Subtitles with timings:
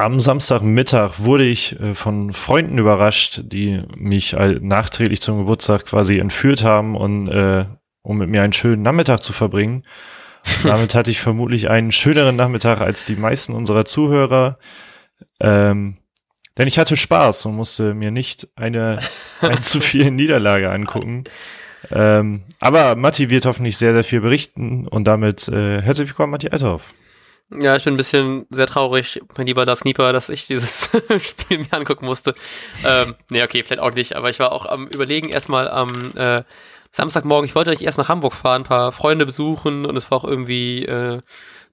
[0.00, 6.64] am Samstagmittag wurde ich äh, von Freunden überrascht, die mich nachträglich zum Geburtstag quasi entführt
[6.64, 7.66] haben und äh,
[8.02, 9.82] um mit mir einen schönen Nachmittag zu verbringen.
[10.62, 14.58] Und damit hatte ich vermutlich einen schöneren Nachmittag als die meisten unserer Zuhörer.
[15.38, 15.98] Ähm,
[16.56, 19.00] denn ich hatte Spaß und musste mir nicht eine,
[19.40, 21.24] eine zu viel Niederlage angucken.
[21.90, 26.48] Ähm, aber Matti wird hoffentlich sehr, sehr viel berichten und damit äh, herzlich willkommen, Matti
[26.48, 26.92] Althoff.
[27.52, 31.58] Ja, ich bin ein bisschen sehr traurig, mein lieber Das Knieper, dass ich dieses Spiel
[31.58, 32.34] mir angucken musste.
[32.84, 36.44] Ähm, nee, okay, vielleicht auch nicht, aber ich war auch am überlegen, erstmal am äh,
[36.92, 40.18] Samstagmorgen, ich wollte eigentlich erst nach Hamburg fahren, ein paar Freunde besuchen und es war
[40.18, 41.20] auch irgendwie äh,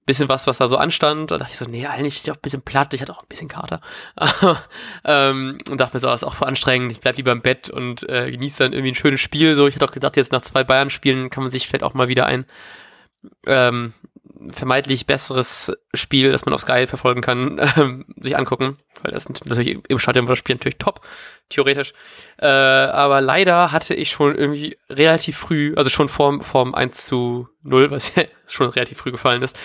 [0.08, 1.30] bisschen was, was da so anstand.
[1.30, 3.28] Da dachte ich so, nee, eigentlich ich auch ein bisschen platt, ich hatte auch ein
[3.28, 3.82] bisschen Kater.
[5.06, 8.08] ähm, und dachte mir so, das ist auch anstrengend, ich bleib lieber im Bett und
[8.10, 9.54] äh, genieße dann irgendwie ein schönes Spiel.
[9.54, 12.08] So, ich hatte auch gedacht, jetzt nach zwei Bayern-Spielen kann man sich vielleicht auch mal
[12.08, 12.46] wieder ein
[13.46, 13.94] ähm,
[14.50, 18.78] vermeintlich besseres Spiel, das man auf Sky verfolgen kann, ähm, sich angucken.
[19.04, 21.02] Weil das natürlich im Stadion war das Spiel natürlich top,
[21.50, 21.94] theoretisch.
[22.40, 27.48] Äh, aber leider hatte ich schon irgendwie relativ früh, also schon vorm, vorm 1 zu
[27.64, 29.58] 0, was ja schon relativ früh gefallen ist,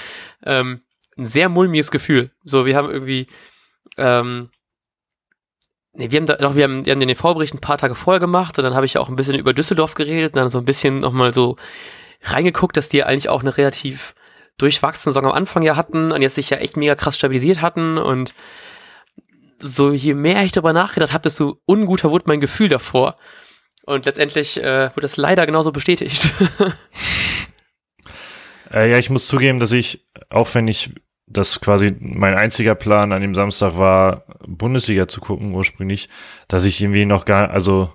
[0.45, 0.83] ähm,
[1.17, 2.31] ein sehr mulmiges Gefühl.
[2.45, 3.27] So, wir haben irgendwie,
[3.97, 4.51] ähm,
[5.95, 8.19] Nee, wir haben da, doch, wir haben, wir haben den Vorbericht ein paar Tage vorher
[8.21, 10.65] gemacht und dann habe ich auch ein bisschen über Düsseldorf geredet und dann so ein
[10.65, 11.57] bisschen nochmal so
[12.23, 14.15] reingeguckt, dass die eigentlich auch eine relativ
[14.59, 17.99] durchwachsene Saison am Anfang ja hatten und jetzt sich ja echt mega krass stabilisiert hatten
[17.99, 18.35] und
[19.59, 23.17] so je mehr ich darüber nachgedacht habe, desto unguter wurde mein Gefühl davor.
[23.85, 26.33] Und letztendlich äh, wurde das leider genauso bestätigt.
[28.73, 30.95] äh, ja, ich muss zugeben, dass ich, auch wenn ich
[31.27, 36.09] das quasi mein einziger Plan an dem Samstag war, Bundesliga zu gucken ursprünglich,
[36.49, 37.93] dass ich irgendwie noch gar, also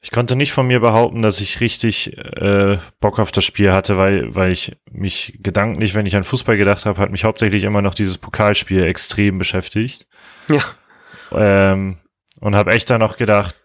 [0.00, 3.96] ich konnte nicht von mir behaupten, dass ich richtig äh, Bock auf das Spiel hatte,
[3.98, 7.82] weil, weil ich mich gedanklich, wenn ich an Fußball gedacht habe, hat mich hauptsächlich immer
[7.82, 10.06] noch dieses Pokalspiel extrem beschäftigt.
[10.48, 10.62] Ja.
[11.32, 11.98] Ähm,
[12.40, 13.56] und habe echt da noch gedacht,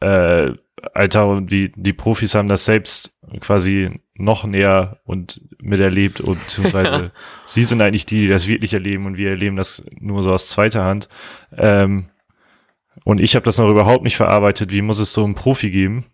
[0.00, 0.52] äh,
[0.94, 7.12] Alter, und die, die Profis haben das selbst quasi noch näher und miterlebt und beziehungsweise
[7.46, 10.48] sie sind eigentlich die, die das wirklich erleben und wir erleben das nur so aus
[10.48, 11.08] zweiter Hand.
[11.56, 12.08] Ähm,
[13.04, 14.72] und ich habe das noch überhaupt nicht verarbeitet.
[14.72, 16.06] Wie muss es so einen Profi geben?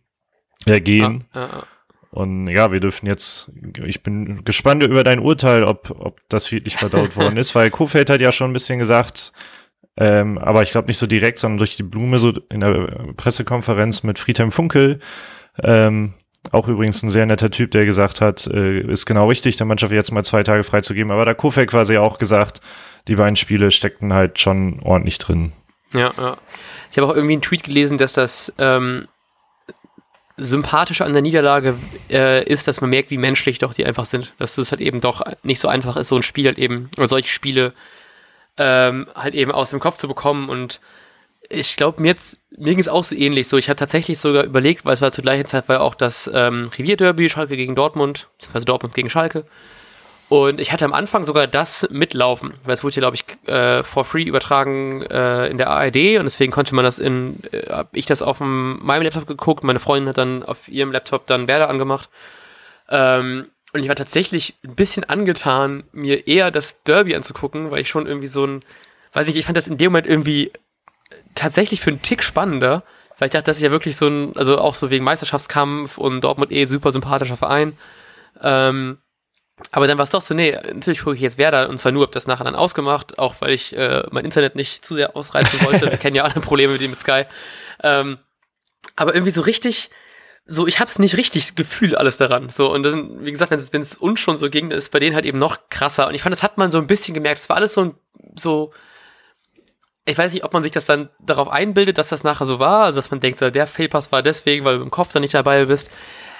[0.66, 1.24] Ja, gehen.
[1.32, 1.66] Ah, ah, ah.
[2.10, 3.50] Und ja, wir dürfen jetzt,
[3.84, 8.08] ich bin gespannt über dein Urteil, ob, ob das wirklich verdaut worden ist, weil Kofeld
[8.08, 9.32] hat ja schon ein bisschen gesagt,
[9.98, 14.04] ähm, aber ich glaube nicht so direkt, sondern durch die Blume so in der Pressekonferenz
[14.04, 15.00] mit Friedhelm Funkel,
[15.62, 16.14] ähm,
[16.52, 19.92] auch übrigens ein sehr netter Typ, der gesagt hat, äh, ist genau richtig, der Mannschaft
[19.92, 21.10] jetzt mal zwei Tage freizugeben.
[21.10, 22.60] Aber da Kofeld quasi auch gesagt,
[23.06, 25.52] die beiden Spiele steckten halt schon ordentlich drin.
[25.92, 26.36] Ja, ja.
[26.90, 29.08] Ich habe auch irgendwie einen Tweet gelesen, dass das ähm,
[30.38, 31.76] sympathische an der Niederlage
[32.10, 34.34] äh, ist, dass man merkt, wie menschlich doch die einfach sind.
[34.38, 37.08] Dass es halt eben doch nicht so einfach ist, so ein Spiel halt eben, oder
[37.08, 37.72] solche Spiele
[38.56, 40.48] ähm, halt eben aus dem Kopf zu bekommen.
[40.48, 40.80] Und
[41.50, 43.48] ich glaube, mir, jetzt, mir ging es auch so ähnlich.
[43.48, 46.30] So, ich habe tatsächlich sogar überlegt, weil es war zur gleichen Zeit war auch das
[46.32, 49.44] ähm, Revierderby, Schalke gegen Dortmund, beziehungsweise Dortmund gegen Schalke.
[50.28, 53.82] Und ich hatte am Anfang sogar das mitlaufen, weil es wurde hier, glaube ich, äh,
[53.82, 57.96] for free übertragen äh, in der ARD und deswegen konnte man das in, äh, hab
[57.96, 61.70] ich das auf meinem Laptop geguckt, meine Freundin hat dann auf ihrem Laptop dann Werder
[61.70, 62.10] angemacht.
[62.90, 67.88] Ähm, und ich war tatsächlich ein bisschen angetan, mir eher das Derby anzugucken, weil ich
[67.88, 68.62] schon irgendwie so ein,
[69.14, 70.52] weiß nicht, ich fand das in dem Moment irgendwie
[71.34, 72.82] tatsächlich für einen Tick spannender,
[73.18, 76.22] weil ich dachte, das ist ja wirklich so ein, also auch so wegen Meisterschaftskampf und
[76.22, 77.78] Dortmund eh super sympathischer Verein.
[78.42, 78.98] Ähm,
[79.70, 82.04] aber dann war es doch so, nee, natürlich gucke ich jetzt Werder und zwar nur,
[82.04, 85.60] hab das nachher dann ausgemacht, auch weil ich äh, mein Internet nicht zu sehr ausreizen
[85.64, 85.90] wollte.
[85.90, 87.24] Wir kennen ja alle Probleme mit dem Sky.
[87.82, 88.18] Ähm,
[88.96, 89.90] aber irgendwie so richtig,
[90.46, 92.48] so, ich hab's nicht richtig gefühlt, alles daran.
[92.50, 95.14] So, und dann, wie gesagt, wenn es uns schon so ging, dann ist bei denen
[95.14, 96.08] halt eben noch krasser.
[96.08, 97.40] Und ich fand, das hat man so ein bisschen gemerkt.
[97.40, 97.94] Es war alles so,
[98.34, 98.72] so,
[100.06, 102.84] ich weiß nicht, ob man sich das dann darauf einbildet, dass das nachher so war,
[102.84, 105.34] also dass man denkt, so, der Fehlpass war deswegen, weil du im Kopf dann nicht
[105.34, 105.90] dabei bist.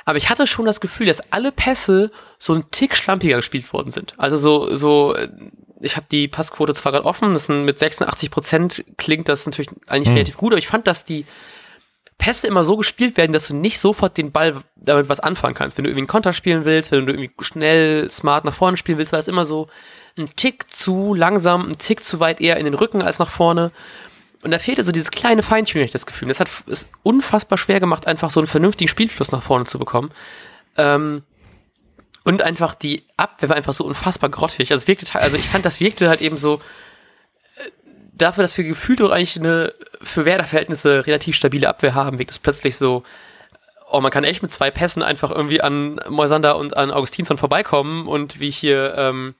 [0.08, 3.90] Aber ich hatte schon das Gefühl, dass alle Pässe so ein Tick schlampiger gespielt worden
[3.90, 4.14] sind.
[4.16, 5.14] Also so, so,
[5.82, 9.68] ich habe die Passquote zwar gerade offen, das sind mit 86 Prozent klingt das natürlich
[9.86, 10.14] eigentlich hm.
[10.14, 11.26] relativ gut, aber ich fand, dass die
[12.16, 15.76] Pässe immer so gespielt werden, dass du nicht sofort den Ball damit was anfangen kannst.
[15.76, 18.96] Wenn du irgendwie einen Konter spielen willst, wenn du irgendwie schnell, smart nach vorne spielen
[18.96, 19.68] willst, war das immer so
[20.16, 23.72] ein Tick zu langsam, ein Tick zu weit eher in den Rücken als nach vorne.
[24.42, 26.28] Und da fehlte so dieses kleine Feintuning, das Gefühl.
[26.28, 30.10] Das hat es unfassbar schwer gemacht, einfach so einen vernünftigen Spielfluss nach vorne zu bekommen.
[30.76, 31.22] Ähm,
[32.24, 34.70] und einfach die Abwehr war einfach so unfassbar grottig.
[34.70, 36.56] Also, wirkte, also ich fand, das wirkte halt eben so
[37.56, 37.70] äh,
[38.12, 42.38] dafür, dass wir gefühlt doch eigentlich eine für Werder-Verhältnisse relativ stabile Abwehr haben, wirkt es
[42.38, 43.02] plötzlich so,
[43.90, 48.06] oh, man kann echt mit zwei Pässen einfach irgendwie an Moisander und an Augustinsson vorbeikommen
[48.06, 49.34] und wie hier ähm,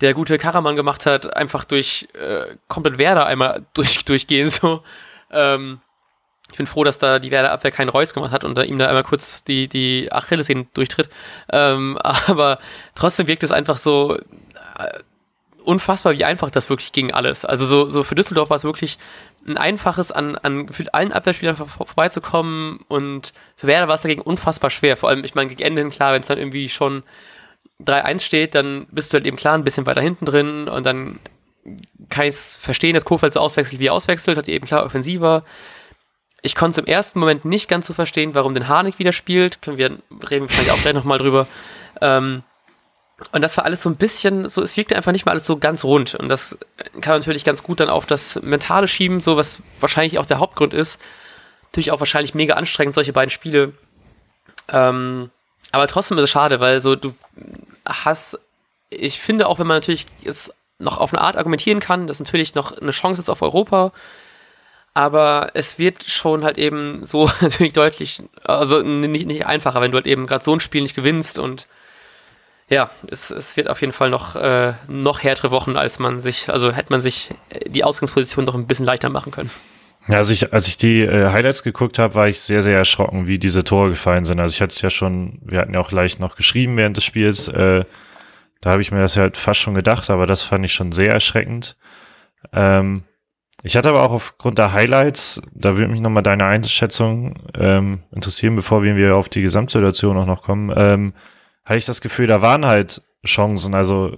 [0.00, 4.50] der gute Karaman gemacht hat, einfach durch äh, komplett Werder einmal durch, durchgehen.
[4.50, 4.82] So.
[5.30, 5.80] Ähm,
[6.50, 8.78] ich bin froh, dass da die Werder Abwehr keinen Reus gemacht hat und da ihm
[8.78, 11.08] da einmal kurz die, die Achillessehnen durchtritt.
[11.50, 12.58] Ähm, aber
[12.94, 14.98] trotzdem wirkt es einfach so äh,
[15.64, 17.44] unfassbar, wie einfach das wirklich ging alles.
[17.44, 18.98] Also so, so für Düsseldorf war es wirklich
[19.46, 24.22] ein einfaches, an, an gefühlt allen Abwehrspielern vor, vorbeizukommen und für Werder war es dagegen
[24.22, 24.96] unfassbar schwer.
[24.96, 27.02] Vor allem, ich meine, gegen Ende hin, klar, wenn es dann irgendwie schon
[27.82, 31.18] 3-1 steht, dann bist du halt eben klar ein bisschen weiter hinten drin und dann
[32.08, 35.44] kann ich es verstehen, dass Kofeld so auswechselt, wie er auswechselt, hat eben klar offensiver.
[36.42, 39.62] Ich konnte es im ersten Moment nicht ganz so verstehen, warum den Harnik wieder spielt.
[39.62, 39.98] Können wir
[40.30, 41.46] reden wahrscheinlich auch gleich nochmal drüber.
[42.02, 42.42] Ähm,
[43.32, 45.56] und das war alles so ein bisschen, so, es wirkte einfach nicht mal alles so
[45.56, 46.14] ganz rund.
[46.14, 46.58] Und das
[47.00, 50.38] kann man natürlich ganz gut dann auf das Mentale schieben, so was wahrscheinlich auch der
[50.38, 51.00] Hauptgrund ist.
[51.66, 53.72] Natürlich auch wahrscheinlich mega anstrengend, solche beiden Spiele.
[54.68, 55.30] Ähm,
[55.74, 57.14] aber trotzdem ist es schade, weil so du
[57.84, 58.38] hast,
[58.90, 62.54] ich finde auch, wenn man natürlich es noch auf eine Art argumentieren kann, dass natürlich
[62.54, 63.92] noch eine Chance ist auf Europa,
[64.94, 69.96] aber es wird schon halt eben so natürlich deutlich, also nicht, nicht einfacher, wenn du
[69.96, 71.66] halt eben gerade so ein Spiel nicht gewinnst und
[72.68, 76.48] ja, es, es wird auf jeden Fall noch, äh, noch härtere Wochen, als man sich,
[76.48, 77.30] also hätte man sich
[77.66, 79.50] die Ausgangsposition doch ein bisschen leichter machen können.
[80.08, 83.26] Ja, also ich, als ich die äh, Highlights geguckt habe, war ich sehr, sehr erschrocken,
[83.26, 84.40] wie diese Tore gefallen sind.
[84.40, 87.04] Also ich hatte es ja schon, wir hatten ja auch leicht noch geschrieben während des
[87.04, 87.84] Spiels, äh,
[88.60, 90.90] da habe ich mir das ja halt fast schon gedacht, aber das fand ich schon
[90.90, 91.76] sehr erschreckend.
[92.52, 93.04] Ähm,
[93.62, 98.56] ich hatte aber auch aufgrund der Highlights, da würde mich nochmal deine Einschätzung ähm, interessieren,
[98.56, 101.12] bevor wir auf die Gesamtsituation auch noch kommen, ähm,
[101.64, 103.74] hatte ich das Gefühl, da waren halt Chancen.
[103.74, 104.16] Also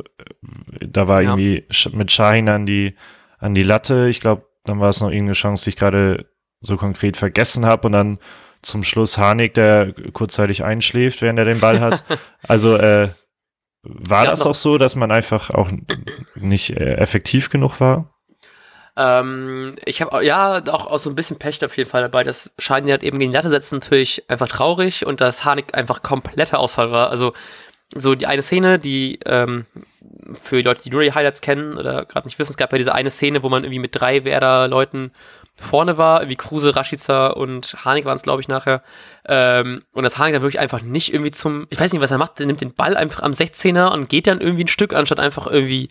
[0.80, 1.30] da war ja.
[1.30, 2.94] irgendwie mit Shahin an die,
[3.38, 4.08] an die Latte.
[4.08, 6.26] Ich glaube, dann war es noch irgendeine Chance, die ich gerade
[6.60, 8.18] so konkret vergessen habe und dann
[8.62, 12.04] zum Schluss Harnik, der kurzzeitig einschläft, während er den Ball hat.
[12.48, 13.10] also äh,
[13.82, 15.70] war das auch so, dass man einfach auch
[16.34, 18.12] nicht äh, effektiv genug war?
[18.96, 22.24] Ähm, ich habe ja auch, auch so ein bisschen Pech auf jeden Fall dabei.
[22.24, 26.02] Das Scheiden hat eben gegen die Latte setzen natürlich einfach traurig und dass Harnik einfach
[26.02, 27.10] kompletter Ausfall war.
[27.10, 27.34] Also
[27.94, 29.66] so die eine Szene, die ähm,
[30.40, 32.94] für Leute, die nur die Highlights kennen oder gerade nicht wissen, es gab ja diese
[32.94, 35.12] eine Szene, wo man irgendwie mit drei Werder-Leuten
[35.58, 38.82] vorne war, wie Kruse, Rashica und Harnik waren es, glaube ich, nachher.
[39.26, 42.18] Ähm, und das Harnik dann wirklich einfach nicht irgendwie zum, ich weiß nicht, was er
[42.18, 45.18] macht, er nimmt den Ball einfach am 16er und geht dann irgendwie ein Stück, anstatt
[45.18, 45.88] einfach irgendwie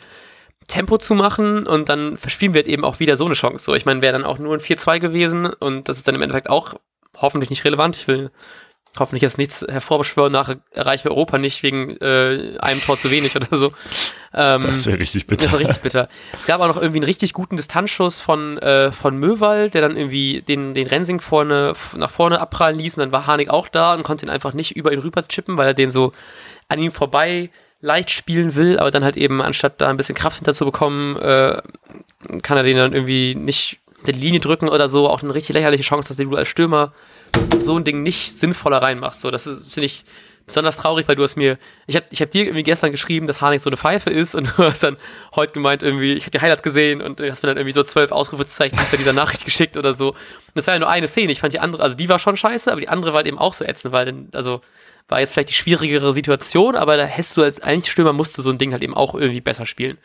[0.67, 3.65] Tempo zu machen und dann verspielen wir eben auch wieder so eine Chance.
[3.65, 6.21] So, ich meine, wäre dann auch nur ein 4-2 gewesen und das ist dann im
[6.21, 6.75] Endeffekt auch
[7.17, 7.95] hoffentlich nicht relevant.
[7.95, 8.31] Ich will
[8.99, 13.35] hoffentlich jetzt nichts hervorbeschwören, nach erreichen wir Europa nicht wegen äh, einem Tor zu wenig
[13.35, 13.71] oder so.
[14.33, 15.43] Ähm, das wäre richtig bitter.
[15.43, 16.09] Das wäre richtig bitter.
[16.37, 19.97] Es gab auch noch irgendwie einen richtig guten Distanzschuss von, äh, von Möwald, der dann
[19.97, 23.93] irgendwie den, den Rensing vorne, nach vorne abprallen ließ und dann war Harnik auch da
[23.93, 26.11] und konnte ihn einfach nicht über ihn rüber chippen, weil er den so
[26.67, 27.49] an ihm vorbei
[27.81, 31.17] leicht spielen will, aber dann halt eben, anstatt da ein bisschen Kraft hinter zu bekommen,
[31.17, 31.61] äh,
[32.41, 35.09] kann er den dann irgendwie nicht die Linie drücken oder so.
[35.09, 36.93] Auch eine richtig lächerliche Chance, dass du als Stürmer
[37.59, 39.21] so ein Ding nicht sinnvoller reinmachst.
[39.21, 40.05] So, das finde ich
[40.45, 43.41] besonders traurig, weil du hast mir, ich habe ich hab dir irgendwie gestern geschrieben, dass
[43.41, 44.97] Harnik so eine Pfeife ist und du hast dann
[45.35, 47.83] heute gemeint irgendwie, ich habe die Highlights gesehen und du hast mir dann irgendwie so
[47.83, 50.09] zwölf Ausrufezeichen für dieser Nachricht geschickt oder so.
[50.09, 50.17] Und
[50.53, 51.31] das war ja nur eine Szene.
[51.31, 53.39] Ich fand die andere, also die war schon scheiße, aber die andere war halt eben
[53.39, 54.61] auch so ätzend, weil dann, also
[55.07, 58.41] war jetzt vielleicht die schwierigere Situation, aber da hättest du als eigentlich Stürmer musst du
[58.41, 59.97] so ein Ding halt eben auch irgendwie besser spielen.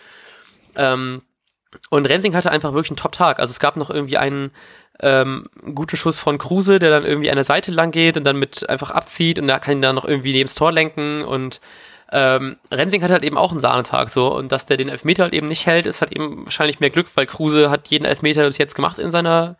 [0.76, 1.22] Ähm,
[1.88, 3.38] und Rensing hatte einfach wirklich einen Top-Tag.
[3.38, 4.50] Also es gab noch irgendwie einen
[5.02, 8.38] ähm, guten Schuss von Kruse, der dann irgendwie an der Seite lang geht und dann
[8.38, 11.60] mit einfach abzieht und da kann ihn dann noch irgendwie neben das Tor lenken und
[12.12, 15.34] ähm, Rensing hat halt eben auch einen Sahnetag so und dass der den Elfmeter halt
[15.34, 18.58] eben nicht hält, ist halt eben wahrscheinlich mehr Glück, weil Kruse hat jeden Elfmeter bis
[18.58, 19.56] jetzt gemacht in seiner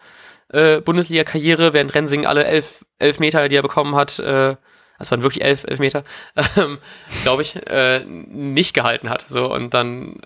[0.52, 4.56] äh, Bundesliga-Karriere, während Rensing alle elf Elfmeter, die er bekommen hat, äh,
[4.99, 6.04] das waren wirklich elf, elf Meter,
[6.56, 6.78] ähm,
[7.23, 9.25] glaube ich, äh, nicht gehalten hat.
[9.28, 10.20] So, und dann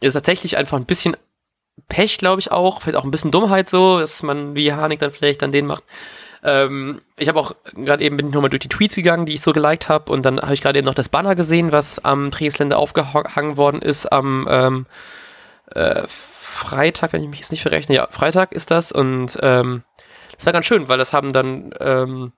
[0.00, 1.16] ist tatsächlich einfach ein bisschen
[1.88, 5.10] Pech, glaube ich auch, vielleicht auch ein bisschen Dummheit so, dass man wie Harnik dann
[5.10, 5.84] vielleicht dann den macht.
[6.42, 9.42] Ähm, ich habe auch gerade eben bin ich nochmal durch die Tweets gegangen, die ich
[9.42, 12.30] so geliked habe und dann habe ich gerade eben noch das Banner gesehen, was am
[12.30, 14.86] Trainingsländer aufgehangen worden ist am ähm,
[15.74, 17.94] äh, Freitag, wenn ich mich jetzt nicht verrechne.
[17.94, 19.82] Ja, Freitag ist das und ähm,
[20.36, 22.32] das war ganz schön, weil das haben dann ähm,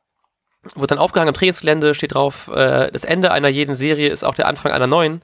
[0.75, 4.35] wurde dann aufgehangen am Trainingsgelände, steht drauf, äh, das Ende einer jeden Serie ist auch
[4.35, 5.23] der Anfang einer neuen.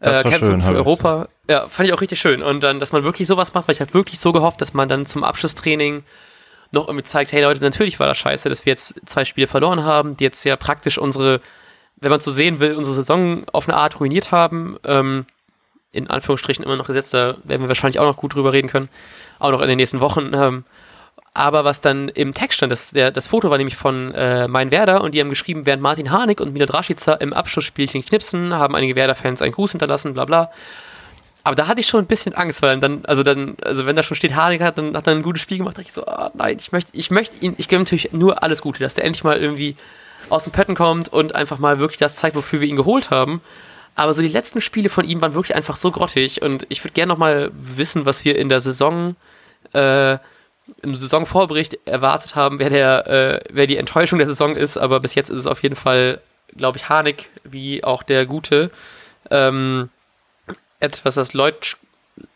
[0.00, 1.28] Das äh, Kämpfen für Europa.
[1.50, 2.44] Ja, fand ich auch richtig schön.
[2.44, 4.88] Und dann, dass man wirklich sowas macht, weil ich halt wirklich so gehofft, dass man
[4.88, 6.04] dann zum Abschlusstraining
[6.70, 9.82] noch irgendwie zeigt, hey Leute, natürlich war das scheiße, dass wir jetzt zwei Spiele verloren
[9.82, 11.40] haben, die jetzt ja praktisch unsere,
[11.96, 14.76] wenn man so sehen will, unsere Saison auf eine Art ruiniert haben.
[14.84, 15.26] Ähm,
[15.90, 18.88] in Anführungsstrichen immer noch gesetzt, da werden wir wahrscheinlich auch noch gut drüber reden können.
[19.40, 20.30] Auch noch in den nächsten Wochen.
[20.32, 20.62] Ähm,
[21.34, 24.70] aber was dann im Text stand, das, der, das Foto war nämlich von äh, Mein
[24.70, 28.76] Werder und die haben geschrieben, während Martin Harnik und Milot Rashica im Abschlussspielchen knipsen, haben
[28.76, 30.52] einige Werder-Fans einen Gruß hinterlassen, bla bla.
[31.42, 34.02] Aber da hatte ich schon ein bisschen Angst, weil dann, also dann, also wenn da
[34.02, 36.30] schon steht, Harnik hat dann hat er ein gutes Spiel gemacht, dachte ich so, ah,
[36.34, 39.24] nein, ich möchte, ich möchte ihn, ich gebe natürlich nur alles Gute, dass der endlich
[39.24, 39.76] mal irgendwie
[40.28, 43.40] aus dem Pötten kommt und einfach mal wirklich das zeigt, wofür wir ihn geholt haben.
[43.94, 46.92] Aber so die letzten Spiele von ihm waren wirklich einfach so grottig und ich würde
[46.92, 49.16] gerne noch mal wissen, was wir in der Saison,
[49.72, 50.18] äh,
[50.82, 55.14] im Saisonvorbericht erwartet haben, wer der, äh, wer die Enttäuschung der Saison ist, aber bis
[55.14, 56.20] jetzt ist es auf jeden Fall,
[56.56, 58.70] glaube ich, Harnik wie auch der Gute.
[59.30, 59.88] Ähm,
[60.80, 61.76] etwas das Leutsch,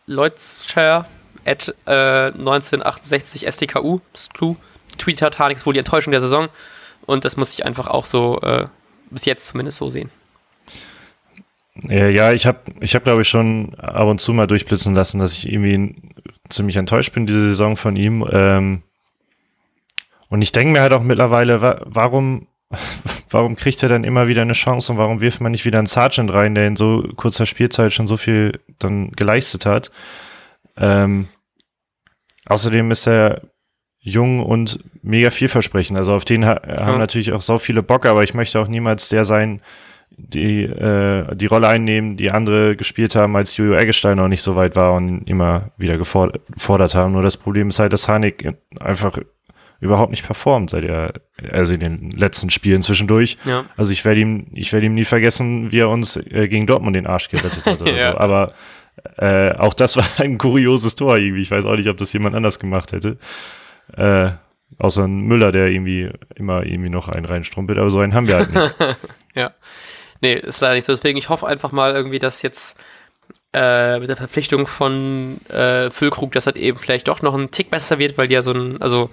[0.06, 1.06] Leutscher
[1.44, 4.00] at äh, 1968 STKU,
[5.20, 6.48] hat, Harnik ist wohl die Enttäuschung der Saison
[7.06, 8.66] und das muss ich einfach auch so, äh,
[9.10, 10.10] bis jetzt zumindest so sehen.
[11.88, 15.36] Ja, ich habe, ich hab, glaube ich, schon ab und zu mal durchblitzen lassen, dass
[15.36, 15.96] ich irgendwie
[16.48, 18.24] ziemlich enttäuscht bin, diese Saison von ihm.
[18.30, 18.82] Ähm,
[20.28, 22.46] und ich denke mir halt auch mittlerweile, wa warum,
[23.34, 25.86] warum kriegt er dann immer wieder eine Chance und warum wirft man nicht wieder einen
[25.86, 29.90] Sergeant rein, der in so kurzer Spielzeit schon so viel dann geleistet hat?
[30.76, 31.28] Ähm,
[32.46, 33.42] außerdem ist er
[33.98, 35.98] jung und mega vielversprechend.
[35.98, 36.98] Also auf den ha haben ja.
[36.98, 39.60] natürlich auch so viele Bock, aber ich möchte auch niemals der sein,
[40.10, 44.54] die äh, die Rolle einnehmen, die andere gespielt haben, als Jojo Eggestein noch nicht so
[44.54, 47.12] weit war und immer wieder gefordert haben.
[47.12, 49.18] Nur das Problem ist halt, dass Hanik einfach
[49.84, 51.14] überhaupt nicht performt seit er,
[51.52, 53.38] also in den letzten Spielen zwischendurch.
[53.44, 53.66] Ja.
[53.76, 56.96] Also ich werde ihm, ich werde ihm nie vergessen, wie er uns äh, gegen Dortmund
[56.96, 58.12] den Arsch gerettet hat oder ja.
[58.12, 58.18] so.
[58.18, 58.52] Aber
[59.18, 61.42] äh, auch das war ein kurioses Tor irgendwie.
[61.42, 63.18] Ich weiß auch nicht, ob das jemand anders gemacht hätte.
[63.96, 64.30] Äh,
[64.78, 68.36] außer ein Müller, der irgendwie immer irgendwie noch einen reinstrumpelt, aber so einen haben wir
[68.36, 68.74] halt nicht.
[69.34, 69.52] ja.
[70.20, 70.92] Nee, ist leider nicht so.
[70.92, 72.76] Deswegen, ich hoffe einfach mal irgendwie, dass jetzt
[73.52, 77.70] äh, mit der Verpflichtung von äh, Füllkrug, dass halt eben vielleicht doch noch ein Tick
[77.70, 79.10] besser wird, weil die ja so ein, also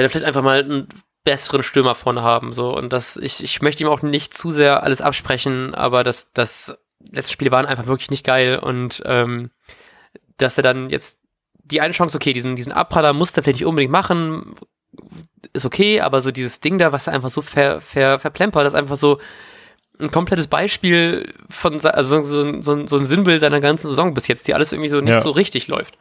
[0.00, 0.88] die vielleicht einfach mal einen
[1.24, 2.52] besseren Stürmer vorne haben.
[2.52, 2.76] So.
[2.76, 6.78] Und das, ich, ich möchte ihm auch nicht zu sehr alles absprechen, aber das, das
[7.12, 9.50] letzte Spiele waren einfach wirklich nicht geil und ähm,
[10.36, 11.18] dass er dann jetzt
[11.64, 14.56] die eine Chance, okay, diesen, diesen Abpraller muss er vielleicht nicht unbedingt machen,
[15.52, 18.72] ist okay, aber so dieses Ding da, was er einfach so ver, ver, verplempert, das
[18.72, 19.18] ist einfach so,
[20.02, 24.48] ein komplettes Beispiel von, also so, so, so ein Sinnbild seiner ganzen Saison bis jetzt,
[24.48, 25.20] die alles irgendwie so nicht ja.
[25.20, 25.96] so richtig läuft.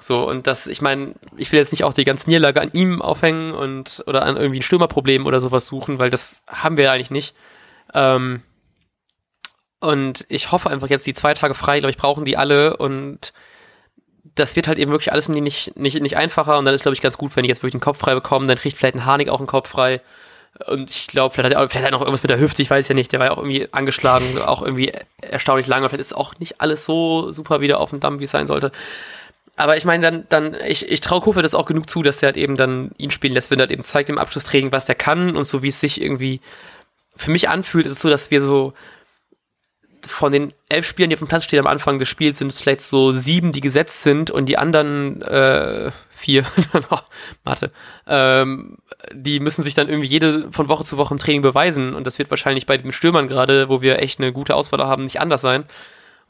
[0.00, 3.02] So, und das, ich meine, ich will jetzt nicht auch die ganze Niederlage an ihm
[3.02, 6.92] aufhängen und oder an irgendwie ein Stürmerproblem oder sowas suchen, weil das haben wir ja
[6.92, 7.34] eigentlich nicht.
[7.94, 8.42] Ähm,
[9.80, 13.32] und ich hoffe einfach jetzt die zwei Tage frei, glaube ich, brauchen die alle und
[14.34, 17.00] das wird halt eben wirklich alles nicht, nicht, nicht einfacher und dann ist, glaube ich,
[17.00, 19.28] ganz gut, wenn ich jetzt wirklich einen Kopf frei bekomme, dann kriegt vielleicht ein Harnik
[19.28, 20.00] auch einen Kopf frei
[20.66, 22.94] und ich glaube, vielleicht hat er vielleicht noch irgendwas mit der Hüfte, ich weiß ja
[22.94, 23.12] nicht.
[23.12, 24.92] Der war ja auch irgendwie angeschlagen, auch irgendwie
[25.22, 25.88] erstaunlich lange.
[25.88, 28.72] Vielleicht ist auch nicht alles so super wieder auf dem Damm, wie es sein sollte.
[29.60, 32.28] Aber ich meine, dann, dann, ich, ich traue Kofeld das auch genug zu, dass der
[32.28, 34.94] halt eben dann ihn spielen lässt, wenn er halt eben zeigt im Abschlusstraining, was der
[34.94, 36.40] kann und so wie es sich irgendwie
[37.14, 38.72] für mich anfühlt, ist es so, dass wir so
[40.06, 42.62] von den elf Spielern, die auf dem Platz stehen am Anfang des Spiels, sind es
[42.62, 46.46] vielleicht so sieben, die gesetzt sind und die anderen äh, vier,
[47.44, 47.70] Mathe,
[48.06, 48.78] ähm,
[49.12, 52.18] die müssen sich dann irgendwie jede von Woche zu Woche im Training beweisen und das
[52.18, 55.42] wird wahrscheinlich bei den Stürmern gerade, wo wir echt eine gute Auswahl haben, nicht anders
[55.42, 55.64] sein.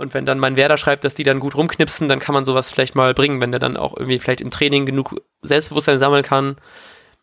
[0.00, 2.70] Und wenn dann mein Werder schreibt, dass die dann gut rumknipsen, dann kann man sowas
[2.70, 6.56] vielleicht mal bringen, wenn der dann auch irgendwie vielleicht im Training genug Selbstbewusstsein sammeln kann,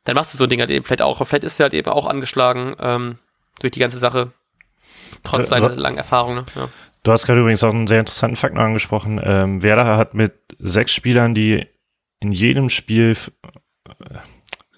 [0.04, 1.26] dann machst du so ein Ding halt eben vielleicht auch.
[1.26, 3.18] Vielleicht ist er halt eben auch angeschlagen ähm,
[3.60, 4.32] durch die ganze Sache.
[5.24, 6.36] Trotz seiner langen Erfahrung.
[6.36, 6.46] Ne?
[6.56, 6.70] Ja.
[7.02, 9.20] Du hast gerade übrigens auch einen sehr interessanten Fakt noch angesprochen.
[9.24, 11.66] Ähm, Werder hat mit sechs Spielern, die
[12.20, 13.18] in jedem Spiel
[13.88, 13.94] äh,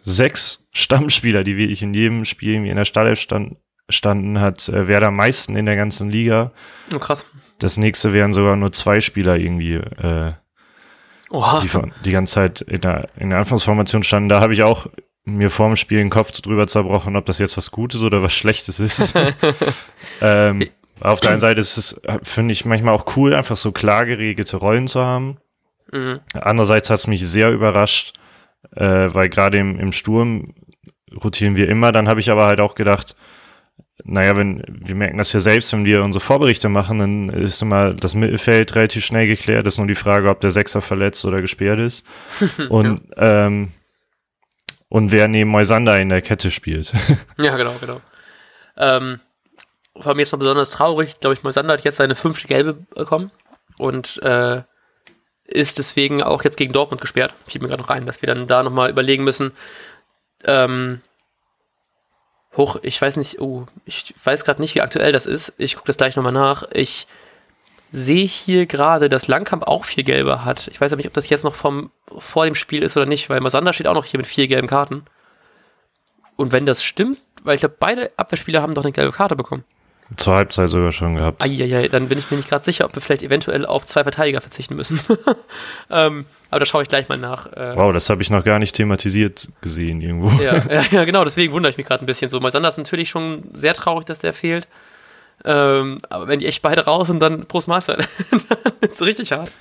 [0.04, 3.58] sechs Stammspieler, die wirklich in jedem Spiel irgendwie in der Startelf stand,
[3.90, 6.54] standen, hat äh, Werder am meisten in der ganzen Liga.
[6.96, 7.26] Oh, krass.
[7.60, 10.34] Das nächste wären sogar nur zwei Spieler irgendwie, äh,
[11.30, 11.60] Oha.
[11.60, 11.70] die
[12.06, 14.30] die ganze Zeit in der, in der Anfangsformation standen.
[14.30, 14.88] Da habe ich auch
[15.26, 18.80] mir vorm Spiel den Kopf drüber zerbrochen, ob das jetzt was Gutes oder was Schlechtes
[18.80, 19.14] ist.
[20.22, 20.68] ähm,
[21.02, 24.58] auf der einen Seite ist es, finde ich, manchmal auch cool, einfach so klar geregelte
[24.58, 25.38] Rollen zu haben.
[25.92, 26.20] Mhm.
[26.34, 28.14] Andererseits hat es mich sehr überrascht,
[28.76, 30.54] äh, weil gerade im, im Sturm
[31.24, 31.92] rotieren wir immer.
[31.92, 33.16] Dann habe ich aber halt auch gedacht,
[34.04, 37.94] naja, wenn wir merken das ja selbst, wenn wir unsere Vorberichte machen, dann ist immer
[37.94, 39.68] das Mittelfeld relativ schnell geklärt.
[39.68, 42.06] Ist nur die Frage, ob der Sechser verletzt oder gesperrt ist.
[42.70, 43.48] Und ja.
[43.48, 43.74] ähm,
[44.92, 46.94] und wer neben Moisander in der Kette spielt.
[47.38, 48.02] ja, genau, genau.
[48.76, 49.20] Ähm,
[49.94, 53.32] war mir jetzt noch besonders traurig, glaube ich, Moisander hat jetzt seine fünfte Gelbe bekommen
[53.78, 54.64] und äh,
[55.46, 57.36] ist deswegen auch jetzt gegen Dortmund gesperrt.
[57.48, 59.52] Fiel mir gerade noch rein, dass wir dann da nochmal überlegen müssen.
[60.44, 61.02] Ähm,
[62.60, 65.54] hoch, ich weiß nicht, oh, ich weiß gerade nicht, wie aktuell das ist.
[65.58, 66.64] Ich gucke das gleich nochmal nach.
[66.72, 67.08] Ich
[67.92, 70.68] sehe hier gerade, dass Langkamp auch vier gelbe hat.
[70.68, 73.30] Ich weiß aber nicht, ob das jetzt noch vom, vor dem Spiel ist oder nicht,
[73.30, 75.06] weil Masander steht auch noch hier mit vier gelben Karten.
[76.36, 79.64] Und wenn das stimmt, weil ich glaube, beide Abwehrspieler haben doch eine gelbe Karte bekommen.
[80.18, 81.44] Zur Halbzeit sogar schon gehabt.
[81.44, 84.42] Eieiei, dann bin ich mir nicht gerade sicher, ob wir vielleicht eventuell auf zwei Verteidiger
[84.42, 85.00] verzichten müssen.
[85.92, 87.46] ähm, aber da schaue ich gleich mal nach.
[87.54, 90.30] Äh, wow, das habe ich noch gar nicht thematisiert gesehen irgendwo.
[90.42, 92.40] Ja, ja, ja genau, deswegen wundere ich mich gerade ein bisschen so.
[92.40, 94.68] Moisander ist natürlich schon sehr traurig, dass der fehlt.
[95.46, 98.00] Ähm, aber wenn die echt beide raus sind, dann Prost Mahlzeit.
[98.32, 99.52] dann ist es richtig hart.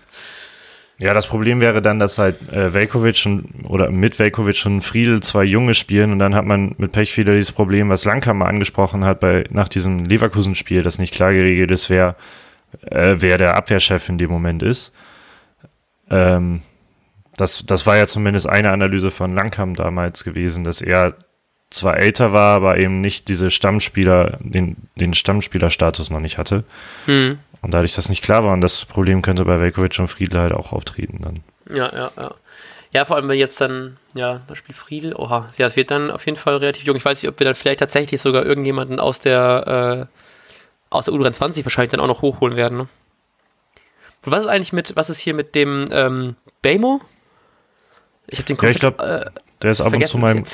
[1.00, 5.22] Ja, das Problem wäre dann, dass halt äh, Velkovic und, oder mit Velkovic und Friedel
[5.22, 9.04] zwei Junge spielen und dann hat man mit Pech wieder dieses Problem, was Langkammer angesprochen
[9.04, 12.16] hat bei nach diesem Leverkusen-Spiel, das nicht klar geregelt ist, wer,
[12.82, 14.92] äh, wer der Abwehrchef in dem Moment ist.
[16.10, 16.62] Ähm,
[17.36, 21.14] das, das war ja zumindest eine Analyse von Langkamp damals gewesen, dass er
[21.70, 26.64] zwar älter war, aber eben nicht diese Stammspieler, den, den Stammspielerstatus noch nicht hatte.
[27.06, 27.38] Mhm.
[27.60, 30.52] Und dadurch das nicht klar war, und das Problem könnte bei Velkovic und Friedel halt
[30.52, 31.42] auch auftreten dann.
[31.76, 32.34] Ja, ja, ja.
[32.90, 36.10] Ja, vor allem wenn jetzt dann, ja, das Spiel Friedel, oha, ja, es wird dann
[36.10, 36.96] auf jeden Fall relativ jung.
[36.96, 40.18] Ich weiß nicht, ob wir dann vielleicht tatsächlich sogar irgendjemanden aus der, äh,
[40.88, 42.88] aus der U23 wahrscheinlich dann auch noch hochholen werden, ne?
[44.24, 47.00] Was ist eigentlich mit, was ist hier mit dem ähm, Bamo?
[48.26, 49.30] Ich habe den komplett, ja, ich glaube, äh,
[49.62, 50.44] der ist ab und zu meinem,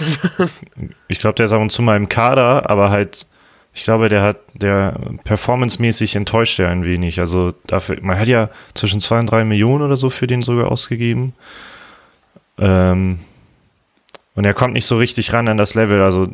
[1.08, 3.26] ich glaube, der ist ab und zu im Kader, aber halt,
[3.74, 7.20] ich glaube, der hat, der performancemäßig enttäuscht er ein wenig.
[7.20, 10.70] Also dafür, man hat ja zwischen zwei und drei Millionen oder so für den sogar
[10.70, 11.34] ausgegeben.
[12.58, 13.20] Ähm,
[14.34, 16.02] und er kommt nicht so richtig ran an das Level.
[16.02, 16.28] Also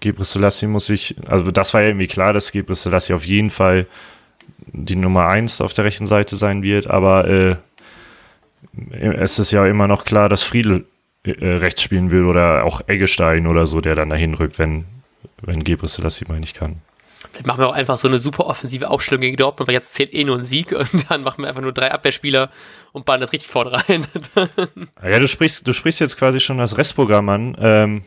[0.00, 3.50] Gebre Selassie muss sich, also das war ja irgendwie klar, dass Gebre Selassie auf jeden
[3.50, 3.86] Fall
[4.72, 7.56] die Nummer eins auf der rechten Seite sein wird, aber äh,
[8.90, 10.86] es ist ja immer noch klar, dass Friedel
[11.28, 14.84] äh, rechts spielen will oder auch Eggestein oder so, der dann dahin rückt, wenn,
[15.42, 16.82] wenn Gebre Selassie mal nicht kann.
[17.30, 20.12] Vielleicht machen wir auch einfach so eine super offensive Aufstellung gegen Dortmund, weil jetzt zählt
[20.14, 22.50] eh nur ein Sieg und dann machen wir einfach nur drei Abwehrspieler
[22.92, 24.06] und ballen das richtig vorne rein.
[25.02, 27.56] ja, du sprichst, du sprichst jetzt quasi schon das Restprogramm an.
[27.60, 28.04] Ähm,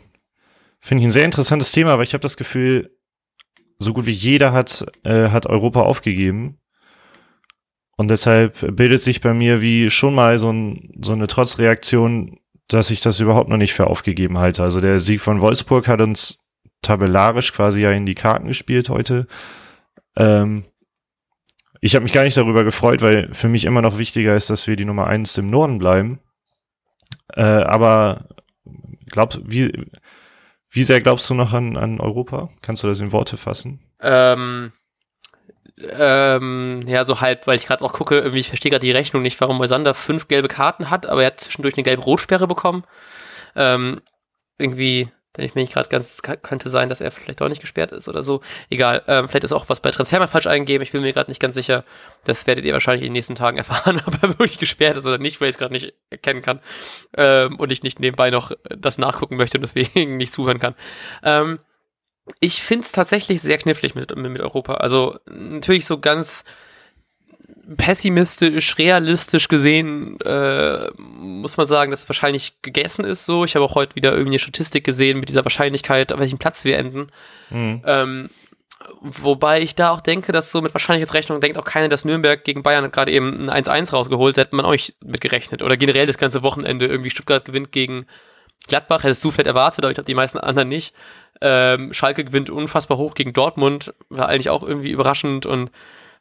[0.80, 2.98] Finde ich ein sehr interessantes Thema, aber ich habe das Gefühl,
[3.78, 6.58] so gut wie jeder hat, äh, hat Europa aufgegeben.
[7.98, 12.40] Und deshalb bildet sich bei mir wie schon mal so, ein, so eine Trotzreaktion,
[12.74, 14.64] dass ich das überhaupt noch nicht für aufgegeben halte.
[14.64, 16.40] Also der Sieg von Wolfsburg hat uns
[16.82, 19.28] tabellarisch quasi ja in die Karten gespielt heute.
[20.16, 20.64] Ähm,
[21.82, 24.68] ich habe mich gar nicht darüber gefreut, weil für mich immer noch wichtiger ist, dass
[24.68, 26.20] wir die Nummer eins im Norden bleiben.
[27.34, 28.30] Äh, aber
[29.10, 29.88] glaubst wie
[30.70, 32.50] wie sehr glaubst du noch an, an Europa?
[32.62, 33.82] Kannst du das in Worte fassen?
[34.00, 34.72] Ähm,
[35.98, 39.22] ähm, ja, so halb, weil ich gerade auch gucke, irgendwie, ich verstehe gerade die Rechnung
[39.22, 42.84] nicht, warum Moisander fünf gelbe Karten hat, aber er hat zwischendurch eine gelbe Rotsperre bekommen.
[43.56, 44.02] Ähm,
[44.58, 47.92] irgendwie, wenn ich mir nicht gerade ganz, könnte sein, dass er vielleicht auch nicht gesperrt
[47.92, 48.42] ist oder so.
[48.70, 51.42] Egal, ähm, vielleicht ist auch was bei Transfermarkt falsch eingegeben, ich bin mir gerade nicht
[51.42, 51.84] ganz sicher.
[52.26, 55.18] Das werdet ihr wahrscheinlich in den nächsten Tagen erfahren, ob er wirklich gesperrt ist oder
[55.18, 56.60] nicht, weil ich es gerade nicht erkennen kann.
[57.16, 60.76] Ähm, und ich nicht nebenbei noch das nachgucken möchte und deswegen nicht zuhören kann.
[61.24, 61.60] Ähm,
[62.40, 64.76] ich finde es tatsächlich sehr knifflig mit, mit Europa.
[64.76, 66.44] Also natürlich so ganz
[67.78, 73.46] pessimistisch, realistisch gesehen äh, muss man sagen, dass es wahrscheinlich gegessen ist so.
[73.46, 76.66] Ich habe auch heute wieder irgendwie eine Statistik gesehen mit dieser Wahrscheinlichkeit, auf welchem Platz
[76.66, 77.08] wir enden.
[77.50, 77.82] Mhm.
[77.86, 78.30] Ähm,
[79.02, 82.64] wobei ich da auch denke, dass so mit Wahrscheinlichkeitsrechnung denkt auch keiner, dass Nürnberg gegen
[82.64, 85.62] Bayern gerade eben ein 1-1 rausgeholt, da hätte man auch nicht mit gerechnet.
[85.62, 88.06] Oder generell das ganze Wochenende irgendwie Stuttgart gewinnt gegen
[88.68, 90.94] Gladbach, hättest du vielleicht erwartet, aber ich glaube die meisten anderen nicht.
[91.42, 95.72] Ähm, Schalke gewinnt unfassbar hoch gegen Dortmund, war eigentlich auch irgendwie überraschend und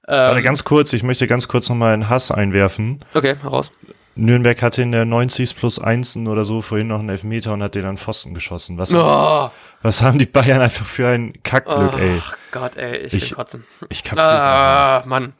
[0.08, 3.00] ähm, Warte, ganz kurz, ich möchte ganz kurz nochmal einen Hass einwerfen.
[3.14, 3.70] Okay, heraus.
[4.16, 7.74] Nürnberg hatte in der 90 plus 1 oder so vorhin noch einen Elfmeter und hat
[7.74, 8.76] den an Pfosten geschossen.
[8.76, 8.98] Was, oh.
[8.98, 9.50] haben,
[9.82, 12.20] was haben die Bayern einfach für ein Kackglück, oh, ey.
[12.20, 13.64] Ach Gott, ey, ich, ich will kotzen.
[13.88, 15.32] Ich kapier's ah, Mann.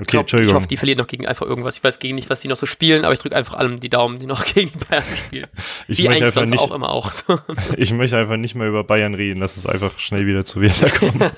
[0.00, 0.52] Okay, ich, glaub, Entschuldigung.
[0.52, 1.76] ich hoffe, die verlieren noch gegen einfach irgendwas.
[1.76, 3.90] Ich weiß gegen nicht, was die noch so spielen, aber ich drücke einfach allem die
[3.90, 5.48] Daumen, die noch gegen die Bayern spielen.
[5.88, 7.12] ich Wie möchte einfach nicht, auch immer auch.
[7.76, 9.40] ich möchte einfach nicht mehr über Bayern reden.
[9.40, 11.30] Lass es einfach schnell wieder zu Werder kommen.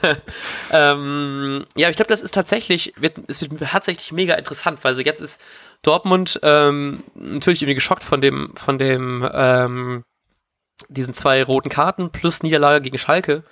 [0.71, 5.03] ähm, ja, ich glaube, das ist tatsächlich, wird, es wird tatsächlich mega interessant, weil so
[5.03, 5.41] jetzt ist
[5.83, 10.05] Dortmund ähm, natürlich irgendwie geschockt von dem, von dem, ähm,
[10.89, 13.43] diesen zwei roten Karten plus Niederlage gegen Schalke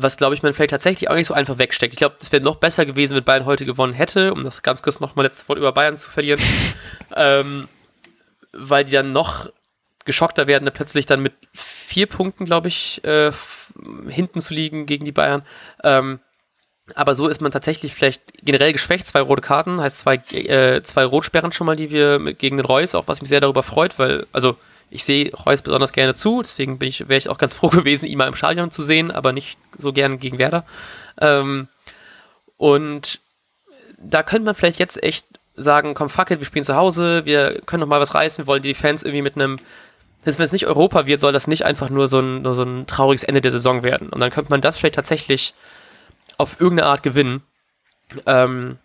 [0.00, 1.94] was, glaube ich, man vielleicht tatsächlich auch nicht so einfach wegsteckt.
[1.94, 4.82] Ich glaube, es wäre noch besser gewesen, wenn Bayern heute gewonnen hätte, um das ganz
[4.82, 6.40] kurz nochmal letztes Wort über Bayern zu verlieren,
[7.16, 7.68] ähm,
[8.52, 9.50] weil die dann noch
[10.04, 13.32] geschockter werden, plötzlich dann mit vier Punkten, glaube ich, äh,
[14.08, 15.42] hinten zu liegen gegen die Bayern.
[15.84, 16.20] Ähm,
[16.94, 19.06] aber so ist man tatsächlich vielleicht generell geschwächt.
[19.08, 22.64] Zwei rote Karten, heißt zwei, äh, zwei Rotsperren schon mal, die wir mit, gegen den
[22.64, 24.56] Reus, auch was mich sehr darüber freut, weil, also
[24.90, 28.06] ich sehe Reus besonders gerne zu, deswegen bin ich, wäre ich auch ganz froh gewesen,
[28.06, 30.64] ihn mal im Stadion zu sehen, aber nicht so gern gegen Werder.
[31.20, 31.68] Ähm,
[32.56, 33.20] und
[33.98, 37.60] da könnte man vielleicht jetzt echt sagen, komm, fuck it, wir spielen zu Hause, wir
[37.62, 39.56] können noch mal was reißen, wir wollen die Fans irgendwie mit einem,
[40.24, 42.86] wenn es nicht Europa wird, soll das nicht einfach nur so ein, nur so ein
[42.86, 44.08] trauriges Ende der Saison werden.
[44.08, 45.54] Und dann könnte man das vielleicht tatsächlich
[46.36, 47.42] auf irgendeine Art gewinnen.
[48.26, 48.78] Ähm,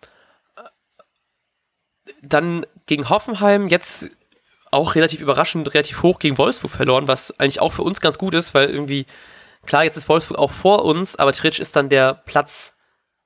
[2.21, 4.09] dann gegen Hoffenheim jetzt
[4.71, 8.33] auch relativ überraschend, relativ hoch gegen Wolfsburg verloren, was eigentlich auch für uns ganz gut
[8.33, 9.05] ist, weil irgendwie,
[9.65, 12.73] klar, jetzt ist Wolfsburg auch vor uns, aber theoretisch ist dann der Platz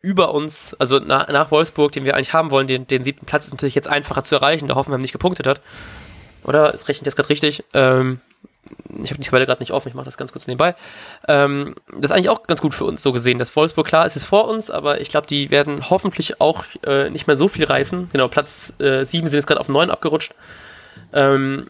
[0.01, 3.47] über uns, also nach, nach Wolfsburg, den wir eigentlich haben wollen, den, den siebten Platz
[3.47, 5.61] ist natürlich jetzt einfacher zu erreichen, da Hoffenheim nicht gepunktet hat.
[6.43, 6.73] Oder?
[6.73, 7.63] Es rechnet jetzt gerade richtig.
[7.73, 8.21] Ähm,
[9.01, 10.75] ich habe die Tabelle gerade nicht offen, ich mache das ganz kurz nebenbei.
[11.27, 14.15] Ähm, das ist eigentlich auch ganz gut für uns so gesehen, dass Wolfsburg, klar, ist
[14.15, 17.65] es vor uns, aber ich glaube, die werden hoffentlich auch äh, nicht mehr so viel
[17.65, 18.09] reißen.
[18.11, 20.33] Genau, Platz äh, 7 sind jetzt gerade auf 9 abgerutscht.
[21.13, 21.67] Ähm,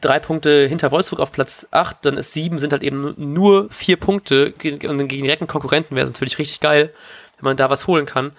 [0.00, 3.96] drei Punkte hinter Wolfsburg auf Platz 8, dann ist 7, sind halt eben nur vier
[3.96, 6.92] Punkte und gegen direkten Konkurrenten wäre es natürlich richtig geil,
[7.38, 8.32] wenn man da was holen kann.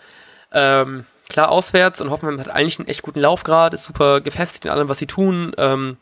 [0.52, 4.72] Ähm, klar auswärts und Hoffenheim hat eigentlich einen echt guten Laufgrad, ist super gefestigt in
[4.72, 5.54] allem, was sie tun.
[5.58, 5.98] Ähm,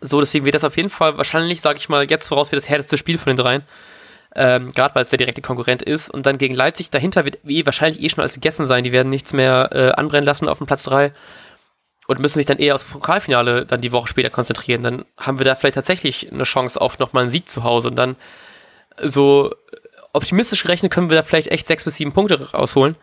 [0.00, 2.68] so, deswegen wird das auf jeden Fall wahrscheinlich, sage ich mal, jetzt voraus wie das
[2.68, 3.62] härteste Spiel von den dreien.
[4.34, 6.10] Ähm, Gerade weil es der direkte Konkurrent ist.
[6.10, 8.84] Und dann gegen Leipzig dahinter wird eh wahrscheinlich eh schon alles gegessen sein.
[8.84, 11.12] Die werden nichts mehr äh, anbrennen lassen auf dem Platz 3
[12.06, 14.82] und müssen sich dann eher aufs Pokalfinale dann die Woche später konzentrieren.
[14.82, 17.88] Dann haben wir da vielleicht tatsächlich eine Chance auf nochmal einen Sieg zu Hause.
[17.88, 18.16] Und dann
[19.02, 19.54] so
[20.12, 22.96] optimistisch gerechnet können wir da vielleicht echt sechs bis sieben Punkte rausholen.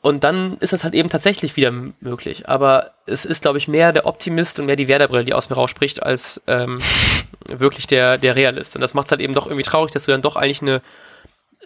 [0.00, 2.48] Und dann ist das halt eben tatsächlich wieder möglich.
[2.48, 5.56] Aber es ist, glaube ich, mehr der Optimist und mehr die Werderbrille, die aus mir
[5.56, 6.80] rausspricht, als ähm,
[7.46, 8.74] wirklich der, der Realist.
[8.74, 10.82] Und das macht es halt eben doch irgendwie traurig, dass du dann doch eigentlich eine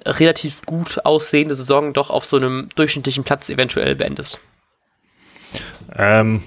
[0.04, 4.38] relativ gut aussehende Saison doch auf so einem durchschnittlichen Platz eventuell beendest.
[5.96, 6.42] Ähm,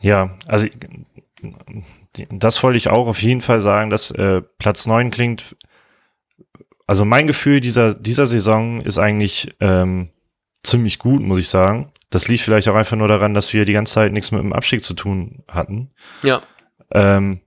[0.00, 0.66] ja, also
[2.30, 5.56] das wollte ich auch auf jeden Fall sagen, dass äh, Platz 9 klingt.
[6.86, 10.10] Also mein Gefühl dieser, dieser Saison ist eigentlich ähm,
[10.62, 11.92] ziemlich gut, muss ich sagen.
[12.10, 14.52] Das liegt vielleicht auch einfach nur daran, dass wir die ganze Zeit nichts mit dem
[14.52, 15.90] Abstieg zu tun hatten.
[16.22, 16.42] Ja.
[16.90, 17.40] Ähm,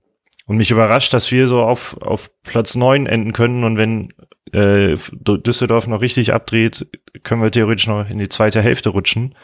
[0.46, 4.12] und mich überrascht, dass wir so auf, auf Platz neun enden können und wenn
[4.52, 6.86] äh, Düsseldorf noch richtig abdreht,
[7.22, 9.34] können wir theoretisch noch in die zweite Hälfte rutschen.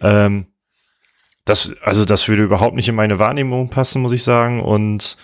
[0.00, 0.46] Ähm,
[1.44, 5.16] das, also das würde überhaupt nicht in meine Wahrnehmung passen, muss ich sagen, und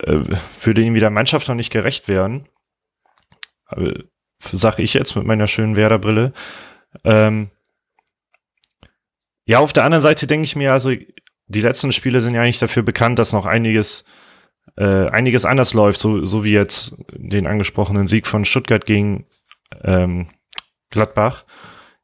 [0.00, 0.20] äh,
[0.62, 2.48] würde irgendwie der Mannschaft noch nicht gerecht werden.
[4.40, 6.32] Sag ich jetzt mit meiner schönen Werder-Brille.
[7.04, 7.50] Ähm,
[9.44, 10.92] ja, auf der anderen Seite denke ich mir, also
[11.46, 14.04] die letzten Spiele sind ja eigentlich dafür bekannt, dass noch einiges,
[14.76, 19.26] äh, einiges anders läuft, so, so wie jetzt den angesprochenen Sieg von Stuttgart gegen
[19.84, 20.28] ähm,
[20.90, 21.44] Gladbach.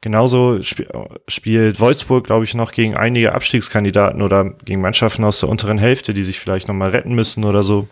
[0.02, 0.84] Genauso sp
[1.26, 6.12] spielt Wolfsburg, glaube ich, noch gegen einige Abstiegskandidaten oder gegen Mannschaften aus der unteren Hälfte,
[6.12, 7.88] die sich vielleicht nochmal retten müssen oder so.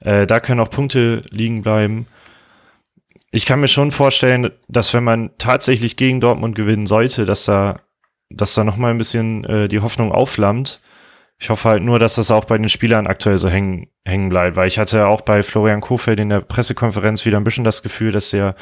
[0.00, 2.06] Äh, da können auch Punkte liegen bleiben
[3.30, 7.80] ich kann mir schon vorstellen, dass wenn man tatsächlich gegen Dortmund gewinnen sollte, dass da,
[8.28, 10.80] dass da noch mal ein bisschen äh, die Hoffnung aufflammt.
[11.38, 14.56] Ich hoffe halt nur, dass das auch bei den Spielern aktuell so hängen, hängen bleibt,
[14.56, 18.12] weil ich hatte auch bei Florian Kofeld in der Pressekonferenz wieder ein bisschen das Gefühl,
[18.12, 18.56] dass er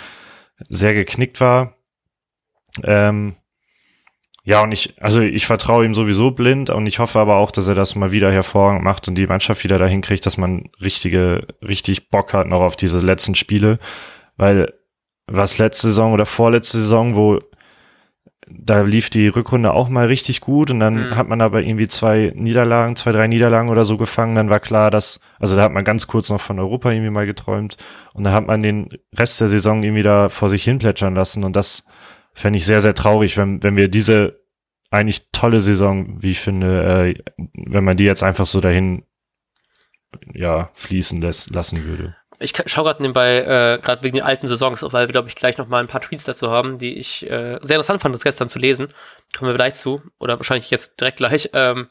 [0.68, 1.74] sehr geknickt war.
[2.82, 3.34] Ähm,
[4.44, 7.68] ja, und ich, also ich vertraue ihm sowieso blind und ich hoffe aber auch, dass
[7.68, 11.48] er das mal wieder hervorragend macht und die Mannschaft wieder dahin kriegt, dass man richtige,
[11.60, 13.78] richtig Bock hat noch auf diese letzten Spiele.
[14.38, 14.72] Weil
[15.26, 17.38] was letzte Saison oder vorletzte Saison, wo
[18.50, 21.16] da lief die Rückrunde auch mal richtig gut und dann mhm.
[21.16, 24.90] hat man aber irgendwie zwei Niederlagen, zwei, drei Niederlagen oder so gefangen, dann war klar,
[24.90, 27.76] dass, also da hat man ganz kurz noch von Europa irgendwie mal geträumt
[28.14, 31.44] und da hat man den Rest der Saison irgendwie da vor sich hin plätschern lassen
[31.44, 31.84] und das
[32.38, 34.40] fände ich sehr, sehr traurig, wenn, wenn wir diese
[34.90, 37.22] eigentlich tolle Saison, wie ich finde, äh,
[37.52, 39.04] wenn man die jetzt einfach so dahin
[40.32, 44.82] ja, fließen lässt, lassen würde ich schaue gerade nebenbei, äh, gerade wegen den alten Saisons,
[44.82, 47.58] weil wir, glaube ich, gleich noch mal ein paar Tweets dazu haben, die ich äh,
[47.60, 48.88] sehr interessant fand, das gestern zu lesen.
[49.36, 51.50] Kommen wir gleich zu, oder wahrscheinlich jetzt direkt gleich.
[51.52, 51.88] Ähm,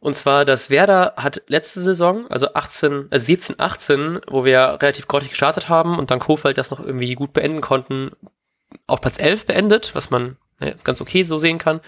[0.00, 5.06] und zwar, dass Werder hat letzte Saison, also 18, äh, 17, 18, wo wir relativ
[5.06, 8.10] grottig gestartet haben und dann Kofeld das noch irgendwie gut beenden konnten,
[8.86, 11.80] auf Platz 11 beendet, was man ne, ganz okay so sehen kann.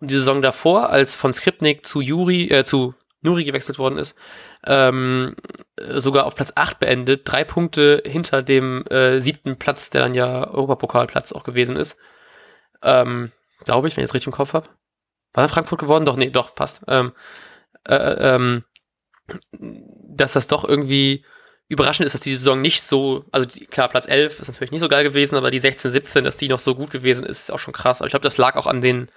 [0.00, 4.16] Und die Saison davor, als von Skripnik zu Juri, äh, zu Nuri gewechselt worden ist,
[4.64, 5.34] ähm,
[5.76, 10.48] sogar auf Platz 8 beendet, drei Punkte hinter dem äh, siebten Platz, der dann ja
[10.48, 11.98] Europapokalplatz auch gewesen ist.
[12.82, 13.32] Ähm,
[13.64, 14.68] Glaube ich, wenn ich es richtig im Kopf habe.
[15.32, 16.04] War er Frankfurt geworden?
[16.04, 16.82] Doch, nee, doch, passt.
[16.86, 17.12] Ähm,
[17.86, 18.64] äh, äh, ähm,
[19.52, 21.24] dass das doch irgendwie
[21.68, 24.80] überraschend ist, dass die Saison nicht so, also die, klar, Platz 11 ist natürlich nicht
[24.80, 27.50] so geil gewesen, aber die 16, 17, dass die noch so gut gewesen ist, ist
[27.50, 28.00] auch schon krass.
[28.00, 29.08] Aber ich glaube, das lag auch an den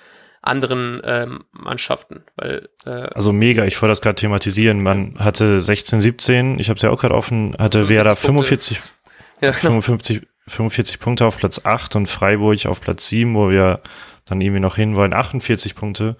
[0.41, 2.23] anderen ähm, Mannschaften.
[2.35, 4.83] Weil, äh, also mega, ich wollte das gerade thematisieren.
[4.83, 8.81] Man hatte 16, 17, ich habe es ja auch gerade offen, hatte Werder 45,
[9.39, 13.81] ja, 55, 45 Punkte auf Platz 8 und Freiburg auf Platz 7, wo wir
[14.25, 16.17] dann irgendwie noch hin wollen, 48 Punkte.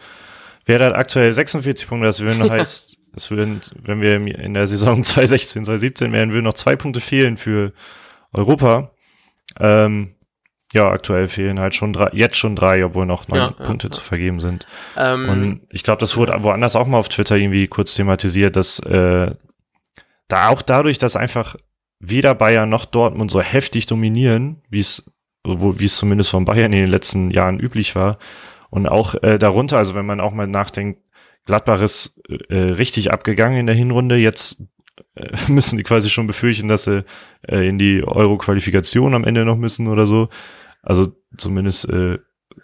[0.66, 2.50] Werder hat aktuell 46 Punkte, das würde ja.
[2.50, 7.02] heißt, es würden, wenn wir in der Saison 2016, 2017 wären, würden noch zwei Punkte
[7.02, 7.74] fehlen für
[8.34, 8.92] Europa.
[9.60, 10.16] Ähm,
[10.74, 13.92] ja, aktuell fehlen halt schon drei, jetzt schon drei, obwohl noch neun Ja, Punkte ja,
[13.92, 13.98] ja.
[13.98, 14.66] zu vergeben sind.
[14.96, 18.80] Ähm, Und ich glaube, das wurde woanders auch mal auf Twitter irgendwie kurz thematisiert, dass
[18.80, 19.32] äh,
[20.30, 21.58] da auch dadurch, dass einfach
[22.00, 25.12] weder Bayern noch Dortmund so heftig dominieren, wie es
[25.44, 28.18] wie es zumindest von Bayern in den letzten Jahren üblich war.
[28.70, 31.02] Und auch äh, darunter, also wenn man auch mal nachdenkt,
[31.46, 34.16] Gladbach ist äh, richtig abgegangen in der Hinrunde.
[34.16, 34.62] Jetzt
[35.16, 37.04] äh, müssen die quasi schon befürchten, dass sie
[37.48, 40.30] äh, in die Euro-Qualifikation am Ende noch müssen oder so.
[40.82, 42.20] Also zumindest äh,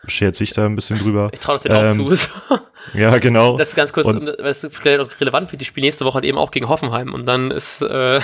[0.08, 1.30] schert sich da ein bisschen drüber.
[1.34, 2.60] ich traue das denen auch ähm, zu.
[2.94, 3.58] Ja, genau.
[3.58, 6.16] Das ist ganz kurz, Und- weil es vielleicht auch relevant wird, die spielen nächste Woche
[6.16, 8.22] halt eben auch gegen Hoffenheim und dann ist äh,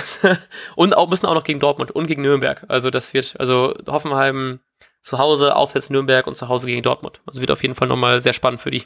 [0.74, 2.64] und auch müssen auch noch gegen Dortmund und gegen Nürnberg.
[2.68, 4.60] Also das wird, also Hoffenheim
[5.02, 7.20] zu Hause, auswärts Nürnberg und zu Hause gegen Dortmund.
[7.26, 8.84] Also wird auf jeden Fall nochmal sehr spannend für die.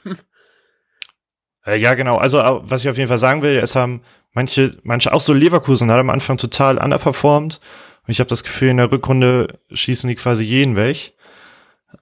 [1.69, 2.17] Äh, ja, genau.
[2.17, 4.03] Also, was ich auf jeden Fall sagen will, es haben
[4.33, 7.61] manche, manche auch so Leverkusen hat am Anfang total underperformed.
[8.07, 11.13] Und ich habe das Gefühl, in der Rückrunde schießen die quasi jeden weg.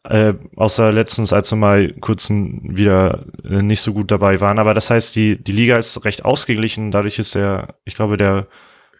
[0.04, 4.58] Äh, außer letztens, als sie mal kurz wieder äh, nicht so gut dabei waren.
[4.58, 6.92] Aber das heißt, die, die Liga ist recht ausgeglichen.
[6.92, 8.46] Dadurch ist der, ich glaube, der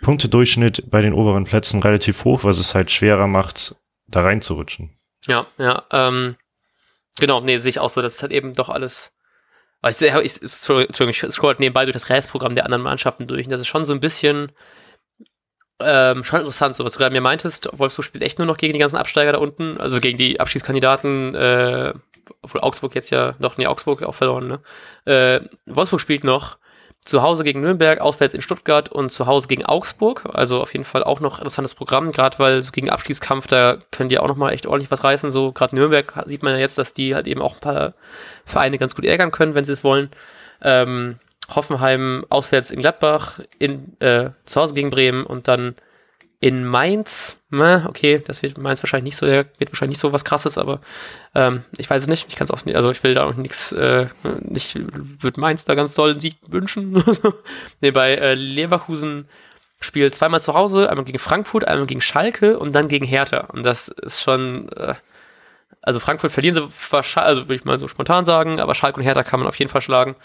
[0.03, 3.77] Punktedurchschnitt bei den oberen Plätzen relativ hoch, was es halt schwerer macht,
[4.09, 4.91] da reinzurutschen.
[5.27, 6.37] Ja, ja, ähm,
[7.19, 9.16] genau, nee, sehe ich auch so, das ist halt eben doch alles.
[9.83, 13.53] Aber ich, ich, ich, scroll halt nebenbei durch das Restprogramm der anderen Mannschaften durch und
[13.53, 14.53] das ist schon so ein bisschen
[15.81, 17.69] ähm, schon interessant, so was du gerade mir meintest.
[17.73, 21.35] Wolfsburg spielt echt nur noch gegen die ganzen Absteiger da unten, also gegen die Abschiedskandidaten,
[21.35, 21.93] äh,
[22.43, 24.61] obwohl Augsburg jetzt ja, doch, nee, Augsburg auch verloren, ne?
[25.05, 26.59] Äh, Wolfsburg spielt noch
[27.07, 30.29] zu Hause gegen Nürnberg, auswärts in Stuttgart und zu Hause gegen Augsburg.
[30.33, 34.09] Also auf jeden Fall auch noch interessantes Programm, gerade weil so gegen Abstiegskampf, da können
[34.09, 35.31] die auch noch mal echt ordentlich was reißen.
[35.31, 37.95] So gerade Nürnberg sieht man ja jetzt, dass die halt eben auch ein paar
[38.45, 40.11] Vereine ganz gut ärgern können, wenn sie es wollen.
[40.61, 41.21] Ähm,
[41.55, 45.77] Hoffenheim auswärts in Gladbach, in, äh, zu Hause gegen Bremen und dann
[46.41, 47.39] in Mainz.
[47.51, 50.81] Na, okay, das wird Mainz wahrscheinlich nicht so, wird wahrscheinlich nicht so was krasses, aber
[51.35, 52.27] ähm, ich weiß es nicht.
[52.29, 54.07] Ich kann es auch nicht, also ich will da auch nichts, äh,
[54.41, 54.79] nicht,
[55.23, 57.03] würde Mainz da ganz doll einen Sieg wünschen.
[57.81, 59.29] nee, bei äh, Leverkusen
[59.81, 63.41] spielt zweimal zu Hause, einmal gegen Frankfurt, einmal gegen Schalke und dann gegen Hertha.
[63.53, 64.95] Und das ist schon, äh,
[65.83, 69.05] also Frankfurt verlieren sie wahrscheinlich, also würde ich mal so spontan sagen, aber Schalke und
[69.05, 70.17] Hertha kann man auf jeden Fall schlagen.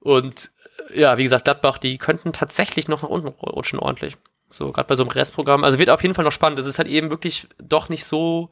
[0.00, 0.50] Und
[0.90, 4.16] äh, ja, wie gesagt, Gladbach, die könnten tatsächlich noch nach unten rutschen ordentlich.
[4.50, 5.64] So, gerade bei so einem Restprogramm.
[5.64, 6.58] Also wird auf jeden Fall noch spannend.
[6.58, 8.50] Es ist halt eben wirklich doch nicht so,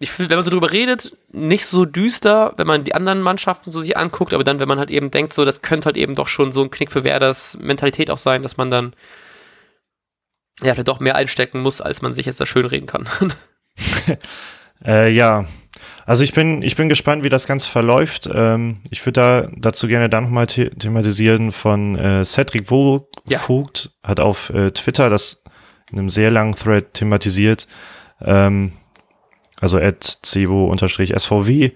[0.00, 3.70] ich finde, wenn man so drüber redet, nicht so düster, wenn man die anderen Mannschaften
[3.70, 6.14] so sich anguckt, aber dann, wenn man halt eben denkt, so, das könnte halt eben
[6.14, 8.94] doch schon so ein Knick für Werders Mentalität auch sein, dass man dann
[10.62, 13.08] ja, vielleicht doch mehr einstecken muss, als man sich jetzt da schön reden kann.
[14.84, 15.46] Äh, ja,
[16.06, 18.28] also ich bin, ich bin gespannt, wie das Ganze verläuft.
[18.32, 23.38] Ähm, ich würde da dazu gerne dann nochmal the thematisieren von äh, Cedric Vogt, Ja.
[23.38, 25.42] Vogt hat auf äh, Twitter das
[25.90, 27.68] in einem sehr langen Thread thematisiert.
[28.20, 28.72] Ähm,
[29.60, 31.72] also at cevo-svw.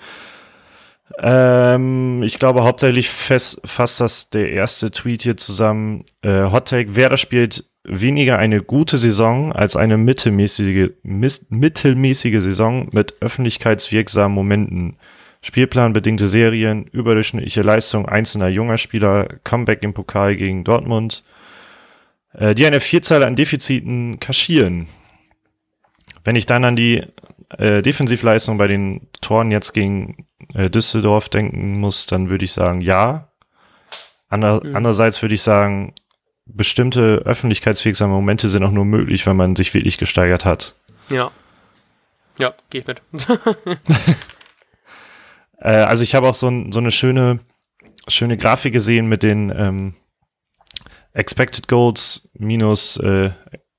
[1.21, 6.05] Ähm, ich glaube hauptsächlich fest, fasst das der erste Tweet hier zusammen.
[6.23, 13.21] Äh, Hot Take, Werder spielt weniger eine gute Saison als eine mittelmäßige, mittelmäßige Saison mit
[13.21, 14.97] öffentlichkeitswirksamen Momenten.
[15.41, 21.23] Spielplanbedingte Serien, überdurchschnittliche Leistung einzelner junger Spieler, Comeback im Pokal gegen Dortmund,
[22.33, 24.89] äh, die eine Vielzahl an Defiziten kaschieren.
[26.25, 27.05] Wenn ich dann an die
[27.57, 32.81] äh, Defensivleistung bei den Toren jetzt gegen äh, Düsseldorf denken muss, dann würde ich sagen,
[32.81, 33.29] ja.
[34.29, 34.77] Ander, Mhm.
[34.77, 35.95] Andererseits würde ich sagen,
[36.49, 40.75] bestimmte öffentlichkeitswirksame Momente sind auch nur möglich, wenn man sich wirklich gesteigert hat.
[41.09, 41.31] ja.
[42.39, 43.03] Ja, gehe ich mit.
[45.61, 47.41] Äh, also ich habe auch so, ein, so eine schöne,
[48.07, 49.95] schöne Grafik gesehen mit den ähm,
[51.13, 53.31] Expected Goals minus äh,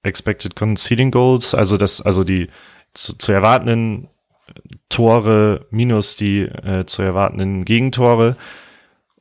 [0.04, 2.50] Expected Conceding Goals, also das, also die
[2.94, 4.10] zu, zu erwartenden
[4.90, 8.36] Tore minus die äh, zu erwartenden Gegentore.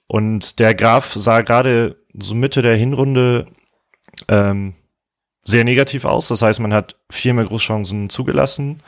[0.06, 3.46] Und der Graph sah gerade so Mitte der Hinrunde
[4.28, 4.74] ähm,
[5.44, 6.28] sehr negativ aus.
[6.28, 8.82] Das heißt, man hat viel mehr Großchancen zugelassen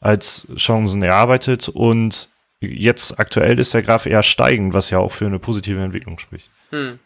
[0.00, 2.28] als Chancen erarbeitet und
[2.60, 6.50] jetzt aktuell ist der Graph eher steigend, was ja auch für eine positive Entwicklung spricht.
[6.70, 6.98] Hm.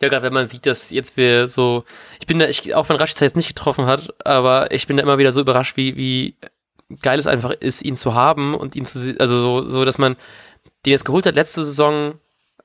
[0.00, 1.84] Ja, gerade wenn man sieht, dass jetzt wir so,
[2.20, 5.02] ich bin da, ich, auch wenn Rashica jetzt nicht getroffen hat, aber ich bin da
[5.02, 6.36] immer wieder so überrascht, wie, wie
[7.02, 9.98] geil es einfach ist, ihn zu haben und ihn zu, se- also so, so dass
[9.98, 10.16] man
[10.86, 12.14] den jetzt geholt hat letzte Saison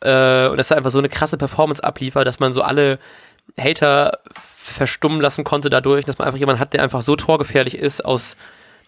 [0.04, 3.00] äh, und dass er einfach so eine krasse Performance abliefert, dass man so alle
[3.60, 4.20] Hater
[4.58, 8.36] verstummen lassen konnte dadurch, dass man einfach jemanden hat, der einfach so torgefährlich ist aus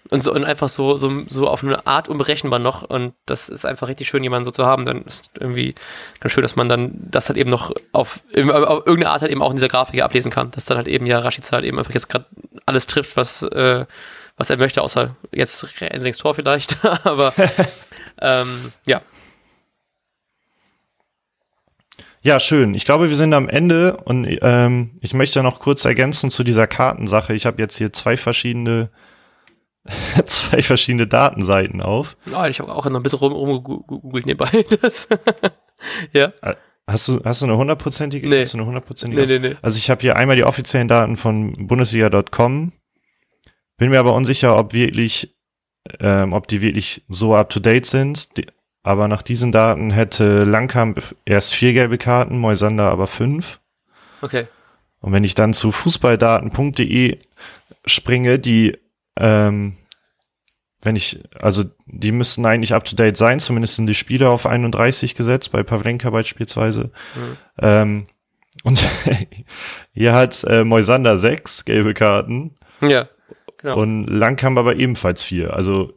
[0.10, 3.66] und so und einfach so, so, so auf eine Art unberechenbar noch und das ist
[3.66, 4.86] einfach richtig schön, jemanden so zu haben.
[4.86, 5.74] Dann ist irgendwie
[6.20, 9.42] ganz schön, dass man dann das halt eben noch auf, auf irgendeine Art halt eben
[9.42, 11.94] auch in dieser Grafik ablesen kann, dass dann halt eben ja Rashica halt eben einfach
[11.94, 12.26] jetzt gerade
[12.66, 13.86] alles trifft, was, äh,
[14.38, 16.78] was er möchte, außer jetzt Ensings Tor vielleicht.
[17.04, 17.34] Aber
[18.22, 19.02] ähm, ja.
[22.26, 22.74] Ja, schön.
[22.74, 26.66] Ich glaube, wir sind am Ende und ähm, ich möchte noch kurz ergänzen zu dieser
[26.66, 27.36] Kartensache.
[27.36, 28.90] Ich habe jetzt hier zwei verschiedene
[30.26, 32.18] zwei verschiedene Datenseiten auf.
[32.36, 34.66] Oh, ich habe auch noch ein bisschen rumgegoogelt nebenbei.
[34.82, 35.08] Das
[36.14, 36.34] ja.
[36.42, 36.56] Äh,
[36.88, 38.28] hast du, hast du eine hundertprozentige?
[38.28, 38.42] Nee.
[38.42, 39.22] Hast du eine hundertprozentige?
[39.28, 39.56] Nee, nee, nee.
[39.62, 42.72] Also ich habe hier einmal die offiziellen Daten von Bundesliga.com.
[43.78, 45.38] Bin mir aber unsicher, ob wirklich,
[46.00, 48.36] ähm, ob die wirklich so up to date sind.
[48.38, 48.48] Die,
[48.86, 53.60] aber nach diesen Daten hätte Langkamp erst vier gelbe Karten, Moisander aber fünf.
[54.22, 54.46] Okay.
[55.02, 57.18] Und wenn ich dann zu fußballdaten.de
[57.86, 58.78] springe, die
[59.18, 59.78] ähm,
[60.84, 64.46] wenn ich, also die müssten eigentlich up to date sein, zumindest sind die Spiele auf
[64.46, 66.92] 31 gesetzt, bei Pavlenka beispielsweise.
[67.16, 67.38] Mhm.
[67.60, 68.08] Ähm,
[68.64, 68.88] und
[69.94, 72.56] hier hat äh, Moisander sechs gelbe Karten.
[72.82, 73.10] Ja,
[73.58, 73.80] genau.
[73.80, 75.56] Und Langkamp aber ebenfalls vier.
[75.56, 75.95] Also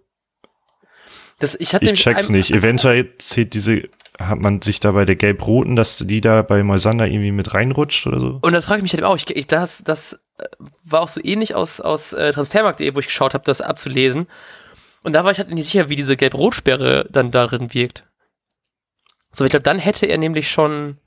[1.39, 2.51] das, ich, ich check's nicht.
[2.51, 7.07] Eventuell zählt diese, hat man sich da bei der Gelb-Roten, dass die da bei Moisander
[7.07, 8.39] irgendwie mit reinrutscht oder so?
[8.43, 9.17] Und das frage ich mich halt auch.
[9.17, 10.45] Ich, ich, das, das äh,
[10.85, 14.27] war auch so ähnlich aus, aus äh, Transfermarkt.de, wo ich geschaut habe, das abzulesen.
[15.05, 18.05] Und da war ich halt nicht sicher, wie diese Gelb-Rot-Sperre dann darin wirkt.
[19.33, 20.99] So, ich glaube, dann hätte er nämlich schon.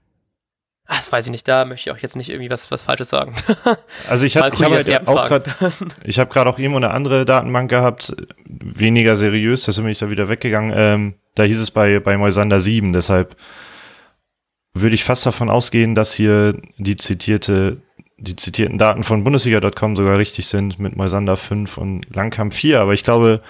[0.94, 3.10] Ach, das weiß ich nicht, da möchte ich auch jetzt nicht irgendwie was, was Falsches
[3.10, 3.34] sagen.
[4.10, 5.52] Also ich habe hab halt auch gerade,
[6.04, 8.14] ich habe gerade auch irgendwo eine andere Datenbank gehabt,
[8.46, 10.74] weniger seriös, deswegen bin ich da wieder weggegangen.
[10.76, 13.38] Ähm, da hieß es bei, bei Moisander 7, deshalb
[14.74, 17.78] würde ich fast davon ausgehen, dass hier die zitierte
[18.18, 22.80] die zitierten Daten von Bundesliga.com sogar richtig sind mit Moisander 5 und Langkamp 4.
[22.80, 23.42] Aber ich glaube,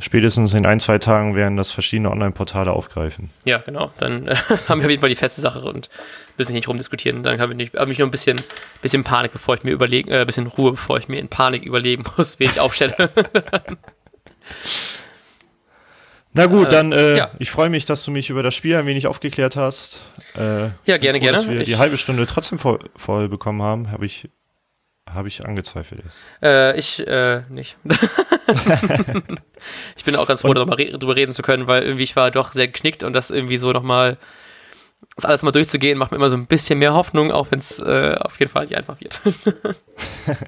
[0.00, 3.30] spätestens in ein, zwei Tagen werden das verschiedene Online-Portale aufgreifen.
[3.44, 3.90] Ja, genau.
[3.98, 4.34] Dann äh,
[4.68, 5.88] haben wir auf jeden Fall die feste Sache und
[6.36, 7.22] müssen nicht rumdiskutieren.
[7.22, 8.40] Dann habe ich, hab ich nur ein bisschen,
[8.82, 12.04] bisschen Panik, bevor ich mir überlegen, äh, bisschen Ruhe, bevor ich mir in Panik überlegen
[12.16, 12.94] muss, wen ich aufstelle.
[16.34, 17.30] Na gut, äh, dann äh, ja.
[17.38, 20.00] ich freue mich, dass du mich über das Spiel ein wenig aufgeklärt hast.
[20.36, 21.38] Äh, ja, gerne, froh, gerne.
[21.38, 24.28] Dass wir ich, die halbe Stunde trotzdem voll, voll bekommen haben, habe ich
[25.18, 26.18] habe ich angezweifelt ist.
[26.42, 27.76] Äh, ich äh, nicht.
[29.96, 32.30] ich bin auch ganz froh, darüber, re darüber, reden zu können, weil irgendwie ich war
[32.30, 34.16] doch sehr geknickt und das irgendwie so nochmal,
[35.16, 37.78] das alles mal durchzugehen, macht mir immer so ein bisschen mehr Hoffnung, auch wenn es
[37.78, 39.20] äh, auf jeden Fall nicht einfach wird.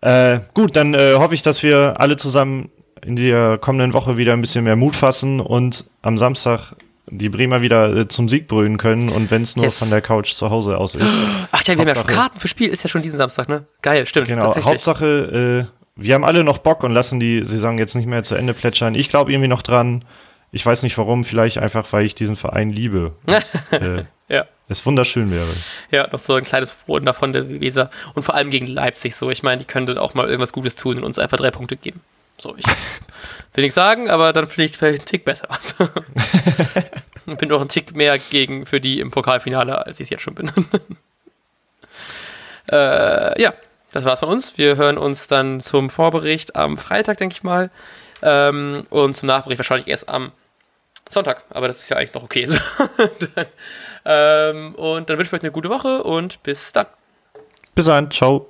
[0.00, 2.70] äh, gut, dann äh, hoffe ich, dass wir alle zusammen
[3.04, 6.74] in der kommenden Woche wieder ein bisschen mehr Mut fassen und am Samstag
[7.06, 9.78] die Bremer wieder äh, zum Sieg brüllen können und wenn es nur yes.
[9.78, 11.06] von der Couch zu Hause aus ist.
[11.52, 13.64] Ach ja, wir haben ja schon Karten für Spiel, ist ja schon diesen Samstag, ne?
[13.82, 14.28] Geil, stimmt.
[14.28, 18.22] Genau, Hauptsache, äh, wir haben alle noch Bock und lassen die Saison jetzt nicht mehr
[18.22, 18.94] zu Ende plätschern.
[18.94, 20.04] Ich glaube irgendwie noch dran.
[20.52, 23.12] Ich weiß nicht warum, vielleicht einfach, weil ich diesen Verein liebe.
[23.28, 24.46] Und, äh, ja.
[24.68, 25.48] Es wunderschön wäre.
[25.90, 27.90] Ja, noch so ein kleines Frohen davon der Weser.
[28.14, 29.30] Und vor allem gegen Leipzig so.
[29.30, 31.76] Ich meine, die können dann auch mal irgendwas Gutes tun und uns einfach drei Punkte
[31.76, 32.00] geben.
[32.40, 32.66] So, ich
[33.54, 35.48] will nichts sagen, aber dann finde ich vielleicht einen Tick besser.
[37.26, 40.22] ich bin noch einen Tick mehr gegen für die im Pokalfinale, als ich es jetzt
[40.22, 40.50] schon bin.
[42.72, 43.52] äh, ja,
[43.92, 44.56] das war's von uns.
[44.56, 47.70] Wir hören uns dann zum Vorbericht am Freitag, denke ich mal.
[48.22, 50.32] Ähm, und zum Nachbericht wahrscheinlich erst am
[51.08, 51.44] Sonntag.
[51.50, 52.46] Aber das ist ja eigentlich noch okay.
[54.04, 56.86] ähm, und dann wünsche ich euch eine gute Woche und bis dann.
[57.74, 58.10] Bis dann.
[58.10, 58.48] Ciao.